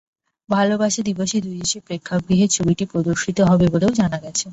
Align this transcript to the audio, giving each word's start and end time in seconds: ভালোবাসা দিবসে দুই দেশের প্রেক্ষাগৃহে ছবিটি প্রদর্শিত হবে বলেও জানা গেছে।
ভালোবাসা 0.49 1.01
দিবসে 1.07 1.37
দুই 1.41 1.55
দেশের 1.61 1.81
প্রেক্ষাগৃহে 1.87 2.45
ছবিটি 2.55 2.83
প্রদর্শিত 2.91 3.37
হবে 3.49 3.65
বলেও 3.73 3.91
জানা 3.99 4.17
গেছে। 4.25 4.45